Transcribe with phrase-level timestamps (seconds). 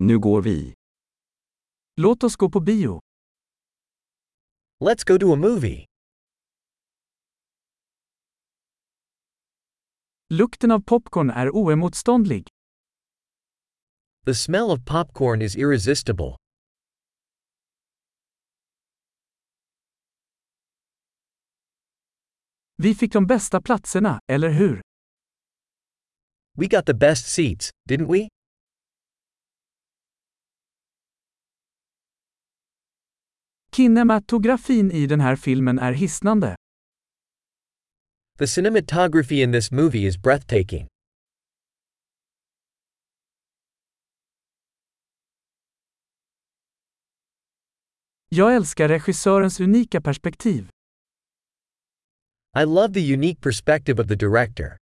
[0.00, 0.74] Nu går vi.
[1.96, 3.00] Låt oss gå på bio.
[4.84, 5.84] Let's go to a movie.
[10.30, 12.48] Lukten av popcorn är oemotståndlig.
[14.24, 16.36] The smell of popcorn is irresistible.
[22.76, 24.80] Vi fick de bästa platserna, eller hur?
[26.56, 28.28] We got the best seats, didn't we?
[33.78, 36.56] Kinematografin i den här filmen är hisnande.
[38.38, 40.86] The cinematography in this movie is breathtaking.
[48.28, 50.68] Jag älskar regissörens unika perspektiv.
[52.58, 54.76] I love the unique perspective of the director.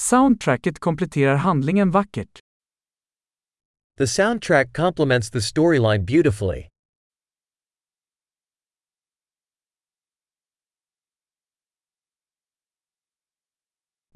[0.00, 2.38] Soundtracket kompletterar handlingen vackert.
[3.96, 6.68] The soundtrack complements the storyline beautifully.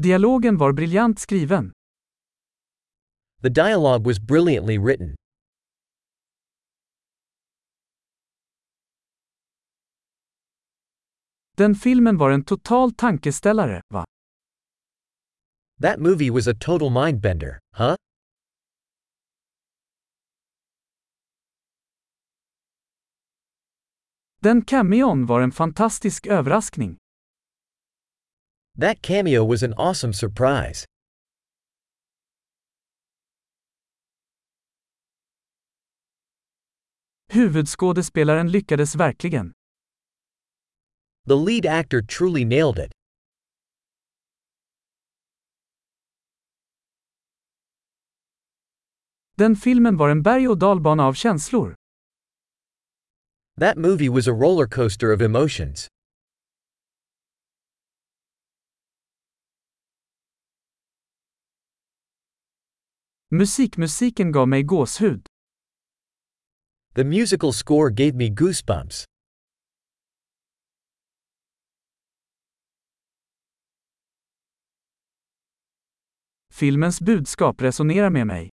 [0.03, 1.73] Dialogen var briljant skriven.
[3.43, 5.15] The dialogue was brilliantly written.
[11.57, 14.05] Den filmen var en total tankeställare, va?
[15.81, 17.97] That movie was a total mindbender, huh?
[24.43, 26.97] Den cameon var en fantastisk överraskning.
[28.77, 30.85] That cameo was an awesome surprise.
[37.33, 39.53] Huvudskådespelaren lyckades verkligen.
[41.27, 42.93] The lead actor truly nailed it.
[49.41, 51.75] Den filmen var en berg och dalbana av känslor.
[53.61, 55.89] That movie was a roller coaster of emotions.
[63.31, 65.27] Musikmusiken gav mig gåshud.
[66.95, 69.05] The musical score gave me goosebumps.
[76.53, 78.51] Filmens budskap resonerar med mig.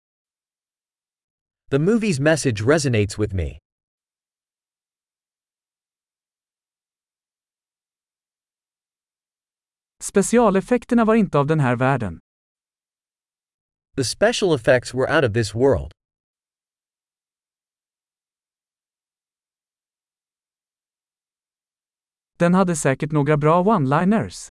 [1.71, 3.59] The movie's message resonates with me.
[10.03, 12.19] Specialeffekterna var inte av den här världen.
[13.97, 15.93] The special effects were out of this world.
[22.39, 24.49] Den hade säkert några bra one-liners.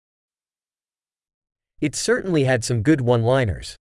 [1.81, 3.76] It certainly had some good one-liners.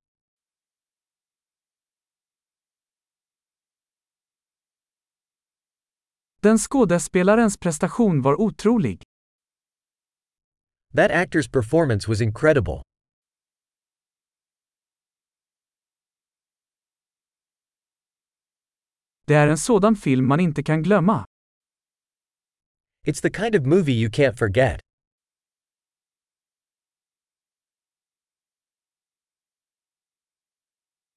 [6.44, 9.02] Den skådespelarens prestation var otrolig.
[10.96, 12.82] That actor's performance was incredible.
[19.28, 21.26] Det är en sådan film man inte kan glömma.
[23.08, 24.80] It's the kind of movie you can't forget.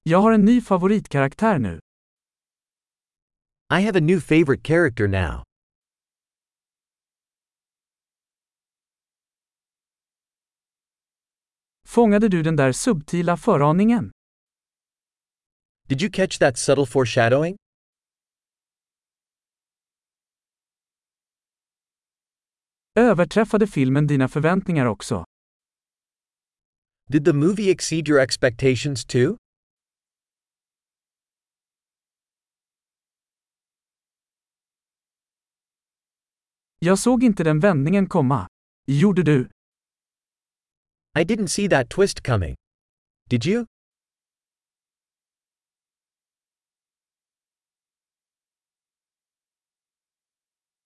[0.02, 1.80] Jag har en ny favoritkaraktär nu.
[3.68, 5.42] I have a new favorite character now.
[11.84, 14.10] Fångade du den där subtila föraningen?
[15.88, 17.56] Did you catch that subtle foreshadowing?
[22.94, 25.24] Överträffade filmen dina förväntningar också?
[27.08, 29.36] Did the movie exceed your expectations too?
[36.78, 38.48] Jag såg inte den vändningen komma.
[38.86, 39.48] Gjorde du?
[41.18, 42.56] I didn't see that twist coming.
[43.30, 43.66] Did you?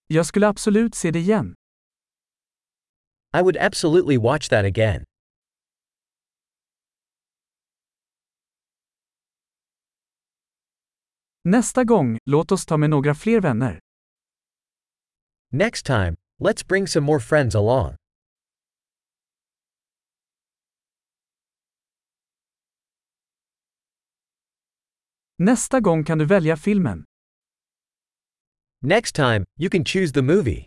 [0.06, 1.54] Jag skulle absolut se det igen.
[3.38, 5.04] I would absolutely watch that again.
[11.44, 13.78] Nästa gång, låt oss ta med några fler vänner.
[15.52, 17.96] Next time, let's bring some more friends along.
[25.38, 27.04] Nästa gång kan du välja filmen.
[28.82, 30.66] Next time, you can choose the movie.